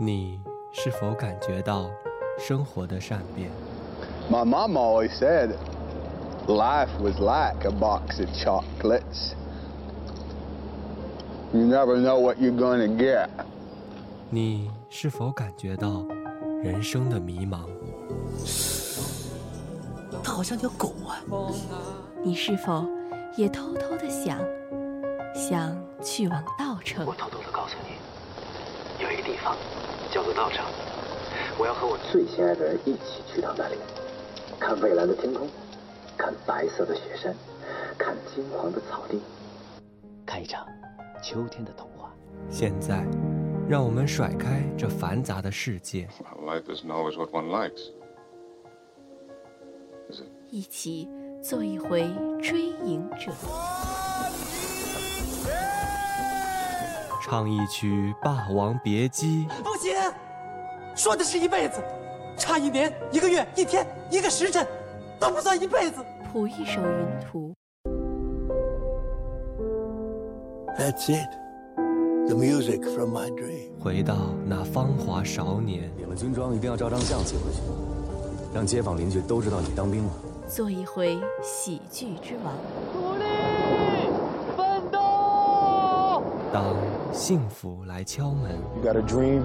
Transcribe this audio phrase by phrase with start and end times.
[0.00, 0.40] 你
[0.70, 1.90] 是否感觉到
[2.38, 3.50] 生活的善变
[4.30, 5.56] ？My mom always said
[6.46, 9.34] life was like a box of chocolates.
[11.52, 13.28] You never know what you're going to get.
[14.30, 16.04] 你是否感觉到
[16.62, 17.64] 人生的迷茫？
[20.22, 21.18] 它好像条狗啊！
[22.22, 22.86] 你是否
[23.36, 24.38] 也偷偷的想，
[25.34, 27.04] 想去往稻城？
[27.04, 29.56] 我偷偷的告诉你，有一个地方
[30.10, 30.66] 叫做道场，
[31.58, 33.76] 我要和我最心爱的人一起去到那里，
[34.58, 35.48] 看蔚蓝的天空，
[36.16, 37.34] 看白色的雪山，
[37.98, 39.20] 看金黄的草地，
[40.24, 40.66] 看一场
[41.22, 42.10] 秋天的童话。
[42.48, 43.04] 现在，
[43.68, 47.92] 让我们甩开这繁杂的世界，Well, life isn't always what one likes.
[50.50, 51.06] 一起
[51.42, 52.10] 做一回
[52.42, 53.30] 追影者。
[57.22, 59.92] 唱一曲《霸王别姬》，不行，
[60.98, 61.80] 说的是一辈子，
[62.36, 64.66] 差一年、一个月、一天、一个时辰，
[65.16, 66.04] 都不算一辈子。
[66.32, 67.54] 谱一首云图
[70.76, 71.30] ，That's it.
[72.26, 73.70] The music from my dream.
[73.80, 77.62] 回到那芳华少年，领了军装一定要照张相寄回去，
[78.52, 80.10] 让街坊邻居都知道你当兵了。
[80.48, 82.52] 做一回喜剧之王。
[82.92, 83.24] 努力
[84.56, 86.74] 奋斗当
[87.12, 88.50] 幸福来敲门
[88.82, 89.42] ，You got a dream,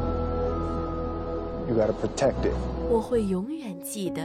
[1.67, 2.53] you gotta protect it.
[2.89, 4.21] 我会永远记得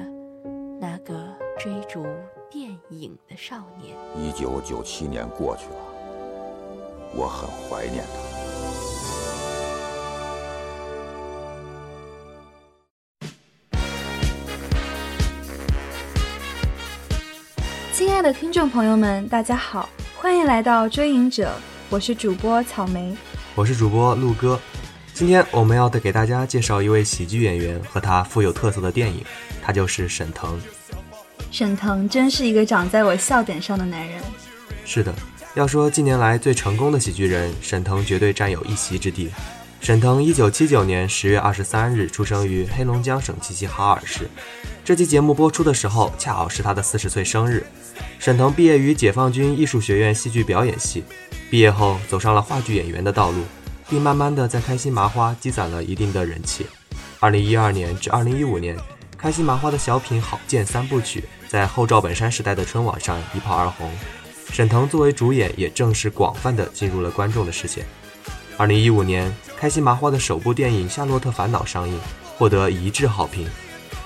[0.80, 1.14] 那个
[1.58, 2.04] 追逐
[2.50, 3.96] 电影的少年。
[4.16, 5.76] 一九九七年过去了，
[7.14, 8.38] 我很怀念他。
[17.92, 21.52] 亲爱的听众朋友们，大家好，欢迎来到追影者，
[21.90, 23.16] 我是主播草莓。
[23.56, 24.58] 我是主播陆哥，
[25.18, 29.24] 今天我们要给大家介绍一位喜剧演员和他富有特色的电影，
[29.60, 30.56] 他就是沈腾。
[31.50, 34.22] 沈腾真是一个长在我笑点上的男人。
[34.84, 35.12] 是的，
[35.56, 39.28] 要说近年来最成功的喜剧人，沈腾绝对占有一席之地。
[39.80, 44.30] 沈腾一九七九年十月二十三日出生于黑龙江省齐齐哈尔市。
[44.84, 47.66] 这期节目播出的时候，恰好是他的四十岁生日。
[48.20, 51.02] 沈腾毕业于解放军艺术学院戏剧表演系，
[51.50, 53.42] 毕业后走上了话剧演员的道路，
[53.88, 56.66] 并慢慢的在开心麻花积攒了一定的人气。
[57.20, 58.76] 二零一二年至二零一五年，
[59.16, 63.90] 开心麻花的小品《好剑三部曲》在后赵本山时代的春晚上一炮而红。
[64.52, 67.84] 沈腾作为主演，也正式广泛的进入了观众的视线。
[68.56, 71.98] 二零一五年，开心麻花的首部电影《夏洛特烦恼》上映，
[72.36, 73.46] 获得一致好评。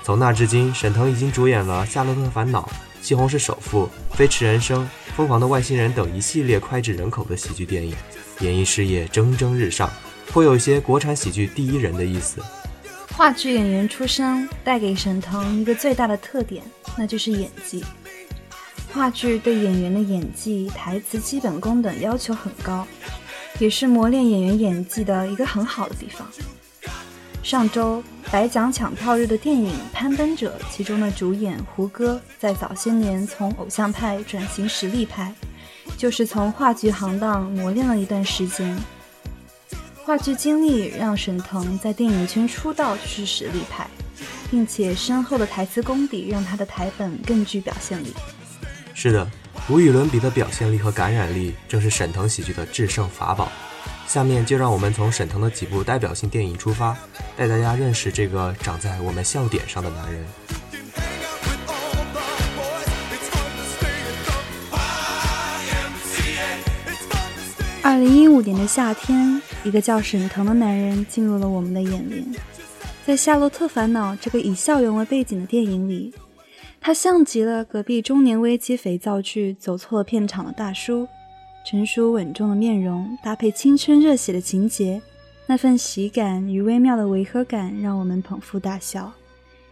[0.03, 2.61] 从那至今，沈腾已经主演了《夏洛特烦恼》
[3.07, 3.83] 《西红柿首富》
[4.17, 4.81] 《飞驰人生》
[5.15, 7.95] 《疯狂的外星人》等一系列脍炙人口的喜剧电影，
[8.43, 9.89] 演艺事业蒸蒸日上，
[10.27, 12.41] 颇有些国产喜剧第一人的意思。
[13.13, 16.61] 话剧演员出身带给沈腾一个最大的特点，
[16.97, 17.85] 那就是演技。
[18.91, 22.85] 话剧对演员的演技、台词基本功等要求很高，
[23.59, 26.27] 也是磨练演员演技的一个很好的地方。
[27.41, 35.33] 上周白奖抢票日的电影《攀登者》，其中的主演胡歌在早些年从偶像派转型实力派，
[36.03, 38.77] 就是从话剧行当磨练了一段时间。
[40.03, 43.87] 话剧经历让沈腾在电影圈出道就是实力派，
[44.51, 48.13] 并且深厚的台词功底让他的台本更具表现力。
[48.93, 49.25] 是的，
[49.69, 53.49] 无与伦比的表现力和感染力，正是沈腾喜剧的制胜法宝。
[54.05, 56.97] 下面就让我们从沈腾的几部代表性电影出发，
[57.37, 60.25] 带大家认识这个长在我们笑点上的男人。
[67.85, 72.25] 二零一五年的夏天，一个叫沈腾的男人进入了我们的眼帘。
[73.05, 76.13] 在《夏洛特烦恼》这个以校园为背景的电影里，
[76.79, 81.05] 他像极了隔壁中年危机肥皂剧走错了片场的大叔。
[81.65, 85.01] 成熟稳重的面容搭配青春热血的情节，
[85.45, 89.11] 那份喜感与微妙的违和感让我们捧腹大笑。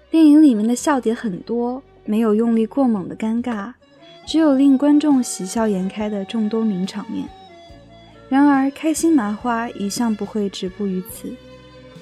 [0.10, 3.72] 电影里面的笑点很多，没有用力过猛的尴尬，
[4.26, 7.26] 只有令观众喜笑颜开的众多名场面。
[8.32, 11.36] 然而，开心麻花一向不会止步于此。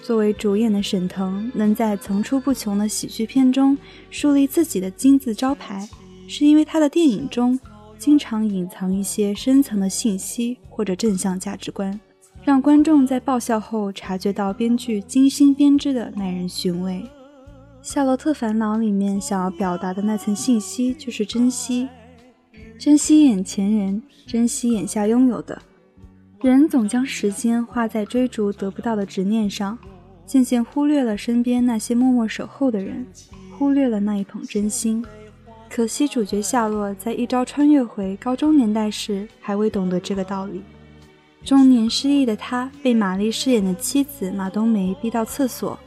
[0.04, 3.76] 作为主演的沈腾，能在层出不穷的喜剧片中
[4.12, 5.90] 树立自己的金字招牌，
[6.28, 7.60] 是因为他的电影中
[7.98, 12.00] 经常隐藏一些深层的信息或者正向价值观，
[12.44, 17.04] 让观众在爆笑后察觉到编剧精心编织的耐人寻味。
[17.82, 21.88] 《夏洛特烦恼》里面想要表达的那层信息就是珍惜，
[22.78, 25.60] 珍惜眼前人，珍惜眼下拥有的。
[26.42, 29.78] 人总将时间花在追逐得不到的执念上，
[30.26, 33.06] 渐渐忽略了身边那些默默守候的人，
[33.58, 35.04] 忽略了那一捧真心。
[35.70, 40.62] 可惜主角夏洛在一朝穿越回高中年代时，还未懂得这个道理。
[41.44, 45.78] 中年失意的他，被玛丽饰演的妻子马冬梅逼到厕所，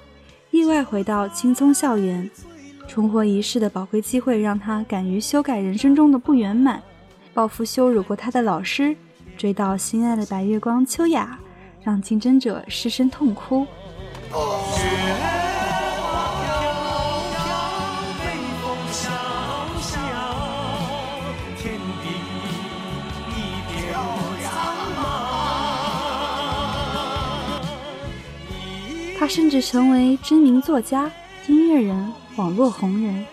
[0.50, 2.30] 意外回到青葱校园，
[2.86, 6.82] 重活一世的宝贵机会，让他敢于修改人生中的不圆满，
[7.32, 8.94] 报复羞辱过他的老师，
[9.42, 11.36] 追到心爱的白月光秋雅，
[11.82, 13.66] 让竞争者失声痛哭。
[29.18, 31.10] 他甚至成为知名作家、
[31.48, 33.26] 音乐人、网络红人，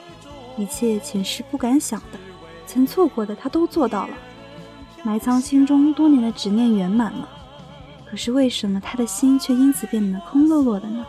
[0.57, 2.17] 一切前世不敢想的、
[2.65, 4.13] 曾错过的，他都做到了。
[5.03, 7.27] 埋藏心中多年的执念圆满了，
[8.09, 11.05] 可是为什么他的心却因此变得空落落的呢？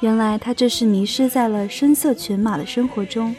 [0.00, 3.34] 原来他这是迷失在了声色犬马的生活中。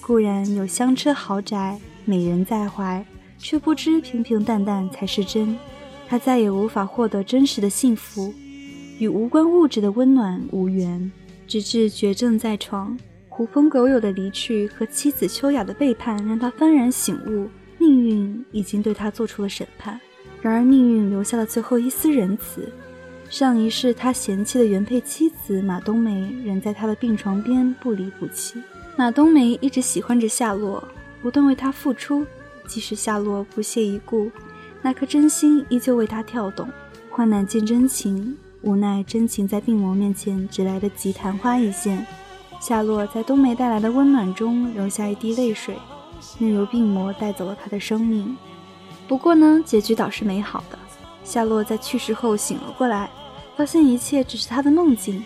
[0.00, 3.04] 固然有香车豪宅、美人在怀，
[3.38, 5.56] 却不知平平淡淡才是真。
[6.08, 8.34] 他再也无法获得真实的幸福。
[8.98, 11.10] 与无关物质的温暖无缘，
[11.46, 12.98] 直至绝症在床，
[13.28, 17.48] 狐朋狗友的离去和妻子秋雅的背叛，让他幡然醒悟，
[17.80, 19.98] 命运已经对他做出了审判。
[20.42, 22.70] 然而命运留下了最后一丝仁慈，
[23.30, 28.62] 上一世他嫌弃的原配妻子马冬梅，仍在他的病床边不离不弃。
[28.96, 30.86] 马冬梅一直喜欢着夏洛，
[31.22, 32.26] 不断为他付出，
[32.68, 34.30] 即使夏洛不屑一顾，
[34.82, 36.68] 那颗真心依旧为他跳动。
[37.08, 38.36] 患难见真情。
[38.62, 42.06] 无奈真情在病魔面前只来得及昙花一现，
[42.60, 45.74] 夏洛在冬梅带来的温暖中流下一滴泪水，
[46.38, 48.36] 任由病魔带走了他的生命。
[49.08, 50.78] 不过呢，结局倒是美好的。
[51.24, 53.10] 夏洛在去世后醒了过来，
[53.56, 55.22] 发现一切只是他的梦境。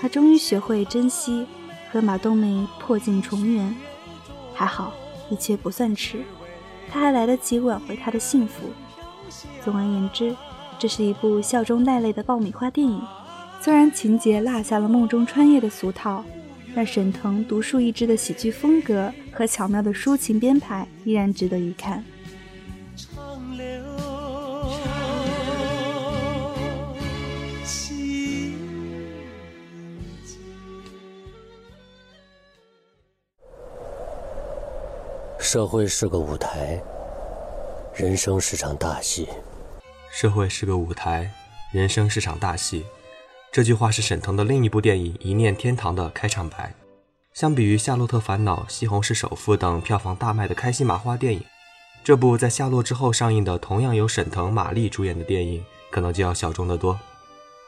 [0.00, 1.46] 他终于学会珍惜，
[1.90, 3.74] 和马冬梅破镜重圆。
[4.54, 4.92] 还好，
[5.30, 6.24] 一切不算迟，
[6.90, 8.64] 他还来得及挽回他的幸福。
[9.64, 10.36] 总而言之。
[10.78, 13.00] 这是一部笑中带泪的爆米花电影，
[13.62, 16.22] 虽然情节落下了梦中穿越的俗套，
[16.76, 22.04] 但沈腾独树一帜的喜剧风格和巧妙的抒情编排依然值得一看。
[35.38, 36.78] 社会是个舞台，
[37.94, 39.26] 人生是场大戏。
[40.10, 41.32] 社会是个舞台，
[41.72, 42.84] 人生是场大戏。
[43.56, 46.74] 这句话是沈腾的另一部电影《一念天堂》的开场白。
[47.32, 51.42] 相比于《夏洛特烦恼》《西红柿首富》等票房大卖的开心麻花电影，
[52.04, 57.00] 这部在夏洛之后上映的同样由沈腾、马丽主演的电影，可能就要小众得多。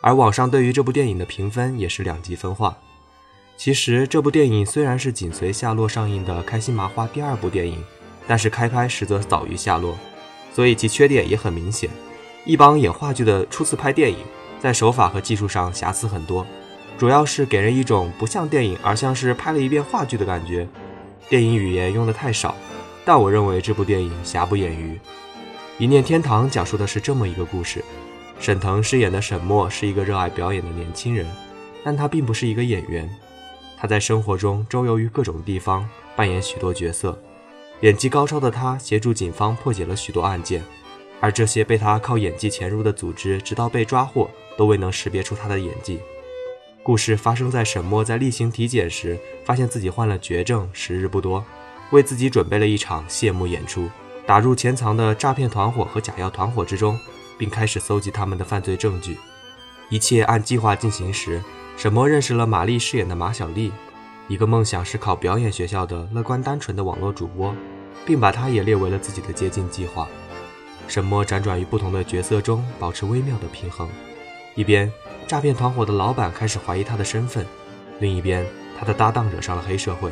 [0.02, 2.76] 而网上对于这部电影的评分也是两极分化。
[3.56, 7.82] 其实，这部电影虽然是紧随夏洛上映的开心麻花第二部电影，
[8.26, 9.96] 但是开拍实则早于夏洛，
[10.52, 11.88] 所以其缺点也很明显。
[12.44, 14.18] 一帮演话剧的初次拍电影，
[14.60, 16.46] 在手法和技术上瑕疵很多，
[16.98, 20.66] 主要是给人一种不像电影，而像是拍了一遍话剧的感觉。
[21.28, 22.56] 电影语言用的太少，
[23.04, 24.94] 但我认为这部电影瑕不掩瑜。
[25.78, 27.84] 《一念天堂》讲述的是这么一个故事：
[28.40, 31.24] 沈腾饰演的沈默是一个热爱表演的年轻人，
[31.84, 33.08] 但他并不是一个演员。
[33.76, 37.16] 他在生活中周游于各种地方，扮演许多角色。
[37.82, 40.64] 演技高超的他，协助警方破解了许多案件。
[41.20, 46.00] 而这些被他靠演技潜入的组织，直到被抓获，都未能识别出他的演技。
[46.82, 51.44] 故事发生在沈默在例行体检时，发现自己患了绝症，时日不多，
[51.90, 53.90] 为自己准备了一场谢幕演出，
[54.26, 56.98] 打入潜藏的诈骗团伙和假药团伙之中，
[57.36, 59.18] 并开始搜集他们的犯罪证据。
[59.90, 61.42] 一切按计划进行时，
[61.76, 63.72] 沈默认识了玛丽饰演的马小丽，
[64.28, 67.54] 一个梦想是考表演学校的乐观单纯的网络主播，
[68.06, 70.08] 并把她也列为了自己的接近计划。
[70.88, 73.88] 沈墨辗转于不同的角色中，保持微妙的平衡。
[74.56, 74.90] 一边，
[75.26, 77.44] 诈骗团伙的老板开始怀疑他的身份；
[78.00, 78.44] 另一边，
[78.76, 80.10] 他的搭档惹上了黑社会。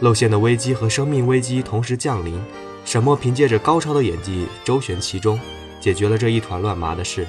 [0.00, 2.40] 露馅的危机和生命危机同时降临，
[2.84, 5.40] 沈墨凭借着高超的演技周旋其中，
[5.80, 7.26] 解决了这一团乱麻的事，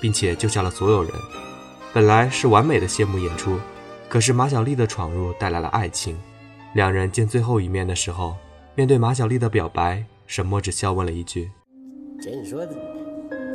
[0.00, 1.12] 并且救下了所有人。
[1.92, 3.58] 本来是完美的谢幕演出，
[4.08, 6.16] 可是马小丽的闯入带来了爱情。
[6.74, 8.36] 两人见最后一面的时候，
[8.74, 11.50] 面对马小丽的表白，沈墨只笑问了一句。
[12.20, 12.66] 这你说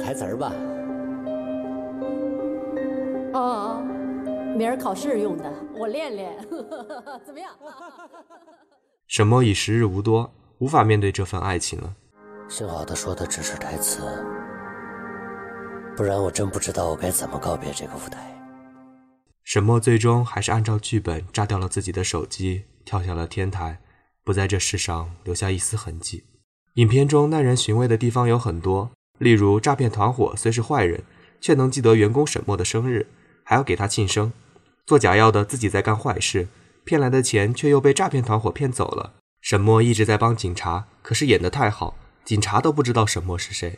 [0.02, 0.54] 台词儿吧？
[3.34, 3.82] 哦，
[4.58, 6.38] 明儿考试用的，我练练，
[7.26, 7.52] 怎么样？
[9.08, 11.94] 沈墨已时日无多，无法面对这份爱情了。
[12.48, 14.02] 幸好他说的只是台词，
[15.98, 18.30] 不然我真不知道我该怎么告别这个舞台。
[19.44, 23.80] 沈墨最终还是按照剧本炸掉了自己的手机，跳下了天台，
[24.24, 26.24] 不在这世上留下一丝痕迹。
[26.76, 31.04] 影片中耐人寻味的地方有很多，例如诈骗团伙虽是坏人，
[31.40, 33.06] 却能记得员工沈墨的生日，
[33.44, 34.32] 还要给他庆生；
[34.88, 36.48] 做假药的自己在干坏事，
[36.84, 39.14] 骗来的钱却又被诈骗团伙骗走了。
[39.42, 43.78] 沈墨一直在帮警察，可是演得太好，警察都不知道沈墨是谁。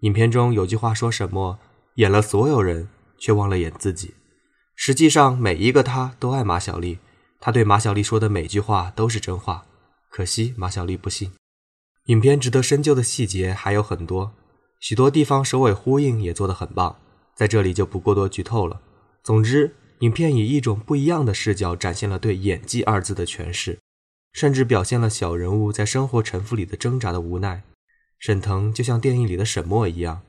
[0.00, 1.58] 影片中有句话说：“沈墨
[1.96, 2.88] 演了所有人，
[3.18, 4.14] 却忘了演自己。”
[4.74, 6.98] 实际上，每一个他都爱马小丽，
[7.38, 9.66] 他对马小丽说的每句话都是真话。
[10.10, 11.30] 可惜马小丽不信。
[12.10, 14.32] 影片值得深究的细节还有很多，
[14.80, 16.96] 许多地方首尾呼应也做得很棒，
[17.36, 18.80] 在这里就不过多剧透了。
[19.22, 23.78] 总之，影片以一种不一样的视角展现了对“演技”二字的诠释，
[24.32, 27.62] 甚至表现了小人物在生活沉浮里的挣扎的无奈。
[28.18, 30.22] 沈腾就像电影里的沈墨一样，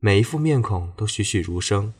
[0.00, 1.94] 每一副面孔都栩栩如生，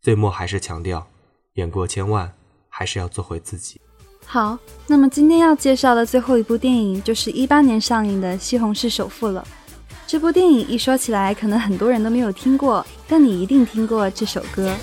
[0.00, 1.10] 最末还是强调，
[1.56, 2.32] 演过千万，
[2.70, 3.82] 还是要做回自己。
[4.30, 9.42] 好，那么今天要介绍的最后一部电影就是一八年上映的《西红柿首富》了。
[10.06, 14.76] 这部电影一说起来，可能很多人都没有听过，但你一定听过这首歌。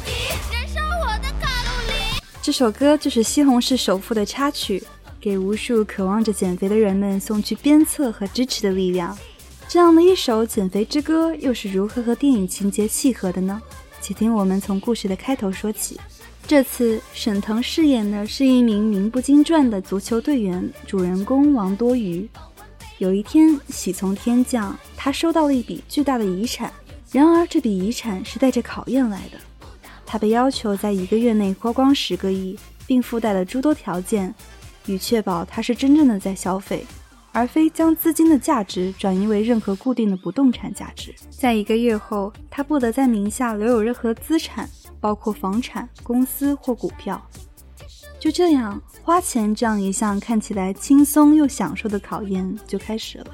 [2.42, 4.84] 这首歌就是《西红柿首富》的插曲，
[5.22, 9.16] 给无数渴望着减肥的人们送去鞭策和支持的力量。
[9.68, 13.62] 这样的一首减肥之歌，又是如何和电影情节契合的呢？
[14.02, 16.00] 且听我们从故事的开头说起。
[16.48, 22.30] 这次沈腾饰演的是一名名不经传的足球队员，主人公王多鱼。
[23.00, 26.72] 有一天，喜从天降，他收到了一笔巨大的遗产。
[27.12, 29.40] 然而，这笔遗产是带着考验来的。
[30.06, 34.34] 他被要求在一个月内花光十个亿，并附带了诸多条件，
[34.86, 36.86] 以确保他是真正的在消费。
[37.32, 41.14] 而非将资金的价值转移为任何固定的不动产价值。
[41.30, 47.22] 在一个月后，他不得在名下留有任何资产，包括房产、公司或股票。
[48.20, 53.28] 就这样，花钱这样一项看起来轻松又享受的考验就开始了。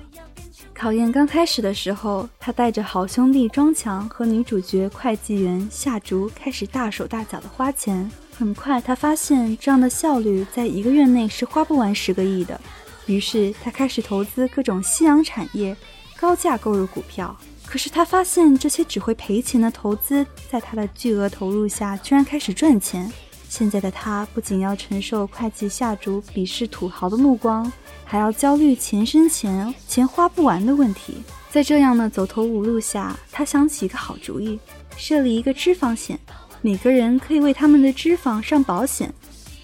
[0.73, 8.09] 考验刚开始的时候，他带着好兄弟庄强和女主角会计员夏竹开始大手大脚的花钱。
[8.35, 12.59] 很快，他发现这样的效率在一个月内是花不完十个亿的。
[13.05, 15.77] 于是他开始投资各种夕阳产业，
[16.19, 17.35] 高价购入股票。
[17.71, 23.09] 可是他发现这些只会赔钱的投资，在他的巨额投入下，居然开始赚钱。
[23.47, 27.71] 现在的他不仅要承受会计下属鄙视土豪的目光，
[28.03, 31.23] 还要焦虑钱生钱、钱花不完的问题。
[31.49, 34.59] 在这样的走投无路下，他想起一个好主意：
[34.97, 36.19] 设立一个脂肪险，
[36.61, 39.13] 每个人可以为他们的脂肪上保险，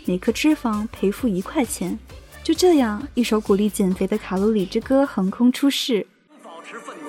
[0.06, 2.00] 每颗脂肪赔付一块钱。
[2.42, 6.08] 就这样，一首鼓励减肥的卡路里之歌横空出世。
[6.42, 7.07] 保持愤怒，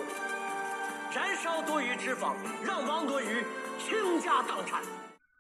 [2.65, 3.45] 让王多鱼
[3.79, 4.81] 倾家荡产。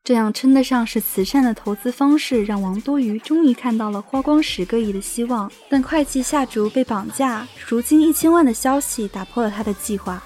[0.04, 5.50] 这样称得上是慈善的投资方式，让王多鱼终于看到了花光十个亿的希望。
[5.68, 10.22] 但会计夏竹被绑架，赎金一千万的消息打破了他的计划。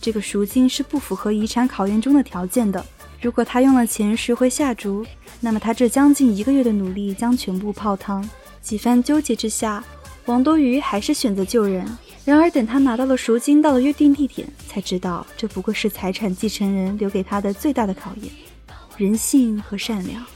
[0.00, 2.84] 这个赎金是不符合遗产考验中的条件的。
[3.22, 5.04] 如果他用了钱赎回夏竹，
[5.40, 8.28] 那么他这将近一个月的努力将全部泡汤。
[8.60, 9.82] 几番纠结之下，
[10.26, 11.86] 王多鱼还是选择救人。
[12.26, 18.32] 然而，等他拿到了赎金，到了约定地点，才知道这不过是财产继承人留给他的最大的考验——
[18.98, 20.26] 人性和善良。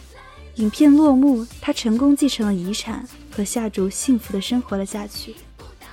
[0.55, 3.05] 影片落幕，他成功继承了遗产，
[3.35, 5.35] 和夏竹幸福的生活了下去。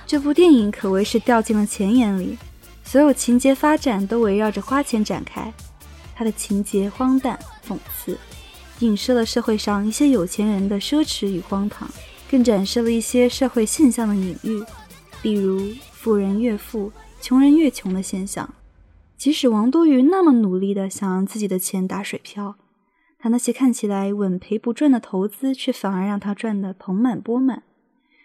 [0.06, 2.38] 这部电影可谓是掉进了钱眼里，
[2.84, 5.52] 所有情节发展都围绕着花钱展开。
[6.14, 7.36] 它的情节荒诞
[7.68, 8.16] 讽刺，
[8.78, 11.90] 影射了社会上一些有钱人的奢侈与荒唐。
[12.30, 14.62] 更展示了一些社会现象的隐喻，
[15.22, 18.54] 例如富人越富、穷人越穷的现象。
[19.16, 22.54] 即使王多鱼那么努力的想让自己的钱打水漂，
[23.18, 27.64] 他那些看起来稳赔不赚的投资，却反而让他赚得盆满钵满。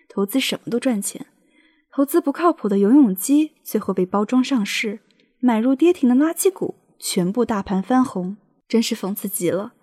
[0.08, 1.26] 投资什么都赚钱，
[1.92, 5.00] 投资不靠谱的游泳机，最后被包装上市；
[5.40, 8.38] 买入跌停的垃圾股，全部大盘翻红，
[8.68, 9.74] 真是讽刺极了。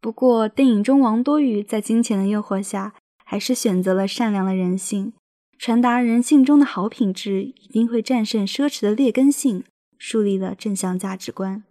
[0.00, 2.94] 不过，电影中王多鱼在金钱的诱惑下。
[3.28, 5.12] 还是选择了善良的人性，
[5.58, 9.64] 传达人性中的好品质一定会战胜奢侈的劣根性，
[9.98, 11.64] 树立了正向价值观。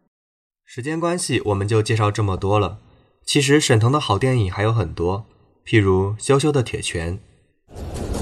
[0.64, 2.80] 时间关系，我们就介绍这么多了。
[3.24, 5.26] 其实沈腾的好电影还有很多，
[5.64, 7.18] 譬如《羞羞的铁拳》，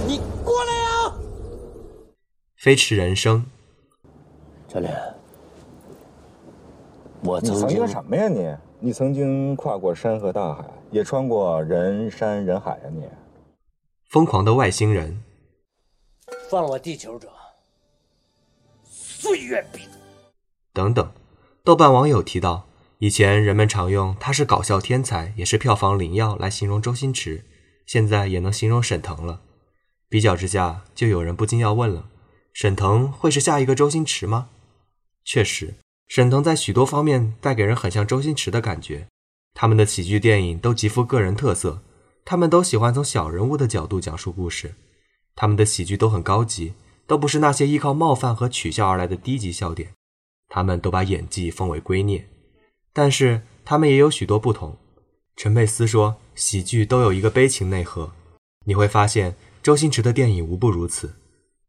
[0.05, 1.09] 你过来呀，
[2.57, 3.45] 《飞驰人生》。
[4.73, 4.93] 教练，
[7.23, 8.53] 我曾经什么呀你？
[8.79, 13.07] 你曾经跨过山和大海，也穿过人山人海呀你。
[14.09, 15.23] 疯狂的外星人，
[16.49, 17.31] 放我地球者，
[18.85, 19.81] 岁月比
[20.71, 21.11] 等等。
[21.63, 22.67] 豆瓣网友提到，
[22.99, 27.45] 以前人们常用他是搞笑天才，也是票房灵药来形容周星驰，
[27.85, 29.41] 现在也能形容沈腾了。
[30.09, 32.09] 比较之下，就有人不禁要问了：
[32.53, 34.49] 沈腾会是下一个周星驰吗？
[35.25, 35.75] 确实，
[36.07, 39.07] 沈腾在许多方面带给人很像周星驰的感觉。
[39.55, 41.81] 他们的喜剧电影都极富个人特色，
[42.25, 44.75] 他们都喜欢从小人物的角度讲述故事，
[45.35, 46.73] 他们的喜剧都很高级，
[47.07, 49.91] 都不是那些依靠冒犯和取笑而来的低级笑点。
[50.49, 52.23] 他们都把演技奉为圭臬。
[52.93, 54.77] 但是他们也有许多不同。
[55.35, 58.11] 陈佩斯说：“喜剧都有一个悲情内核。”
[58.65, 61.15] 你会发现，周星驰的电影无不如此。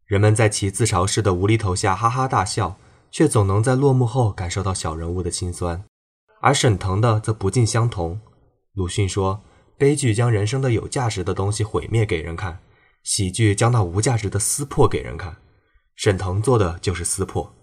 [0.04, 2.76] 人们在其自嘲式的无厘头下哈哈大笑，
[3.10, 5.82] 却总能在落幕后感受到小人物的心酸。
[6.40, 8.20] 而沈腾的则不尽相同。
[8.74, 9.40] 鲁迅说
[9.78, 12.60] ：“悲剧将人生的有价值的东西毁灭给人看，
[13.04, 15.36] 喜剧将那无价值的撕破给人看。”
[15.94, 17.54] 沈腾做的就是撕破。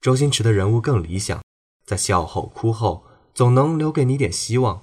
[0.00, 1.42] 周星驰的人物更理想。
[1.84, 4.80] 在笑后哭后，总能留给你点希望；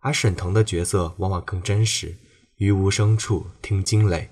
[0.00, 2.16] 而沈腾的角色往往更真实，
[2.56, 4.28] 于无声处听惊雷。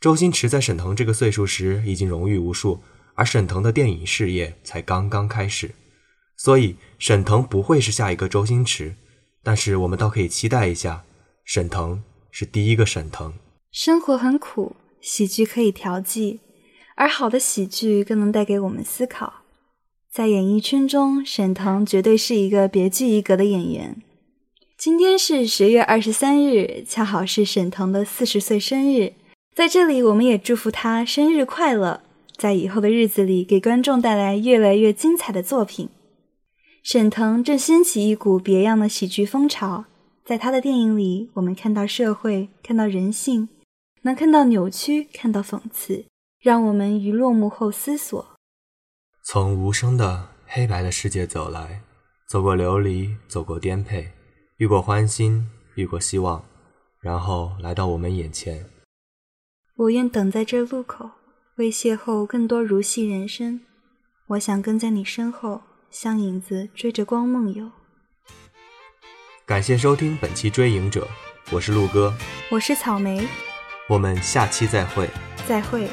[0.00, 2.82] 周星驰在沈腾这个岁数时已经荣誉无数，
[3.16, 5.74] 而沈腾的电影事业才刚刚开始，
[6.36, 8.94] 所以沈腾不会是下一个周星驰。
[9.42, 11.04] 但是我们倒可以期待一下，
[11.44, 13.34] 沈腾是第一个沈腾。
[13.72, 16.40] 生活很苦，喜剧可以调剂，
[16.96, 19.44] 而好的喜剧更能带给我们思考。
[20.10, 24.02] 在演艺圈中，沈腾绝对是一个别具一格的演员。
[24.76, 29.12] 今天是十月二十三日，恰好是沈腾的四十岁生日，
[29.54, 32.02] 在这里我们也祝福他生日快乐，
[32.36, 35.88] 在以后的日子里给观众带来越来越精彩的作品。
[36.82, 39.84] 沈腾正掀起一股别样的喜剧风潮，
[40.24, 43.48] 在他的电影里，我们看到社会，看到人性，
[44.02, 46.06] 能看到扭曲，看到讽刺，
[46.40, 48.34] 让我们于落幕后思索。
[49.22, 51.82] 从无声的黑白的世界走来，
[52.26, 54.10] 走过流离，走过颠沛，
[54.56, 56.42] 遇过欢欣，遇过希望，
[57.00, 58.64] 然后来到我们眼前。
[59.76, 61.10] 我愿等在这路口，
[61.56, 63.60] 为邂逅更多如戏人生。
[64.28, 65.60] 我想跟在你身后，
[65.90, 67.70] 像影子追着光梦游。
[69.44, 71.04] 感谢收听本期《追影者》，
[71.54, 72.14] 我是陆哥，
[72.50, 73.26] 我是草莓，
[73.90, 75.10] 我们下期再会。
[75.48, 75.90] 再会。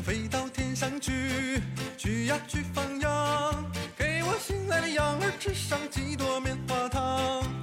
[0.00, 1.60] 飞到天上去，
[1.98, 7.57] 去呀去放羊，给我心爱的羊儿吃上几朵棉花糖。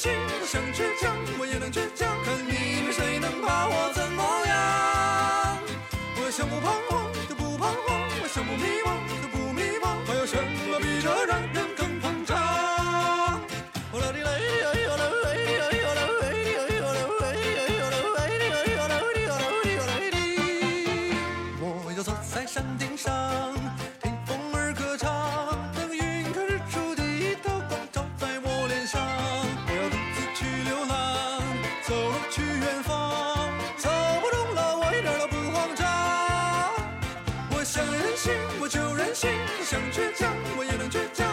[0.00, 0.10] 心
[0.46, 1.79] 想倔强我也能倔
[37.80, 39.30] 想任性，我就任性；
[39.64, 41.29] 想倔强，我也能倔强。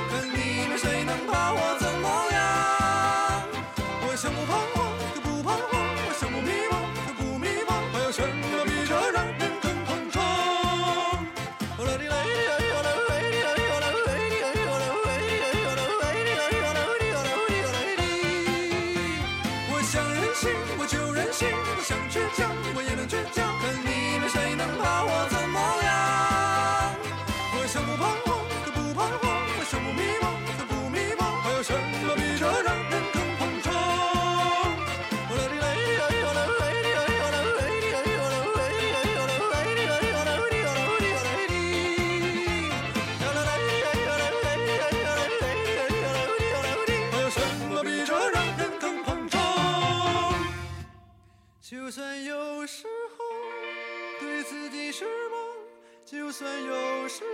[56.28, 57.30] 就算有时候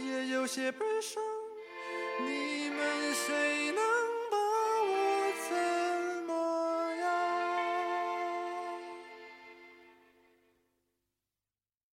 [0.00, 1.22] 也有些悲伤，
[2.18, 3.80] 你们谁能
[4.32, 4.36] 把
[4.82, 5.77] 我怎？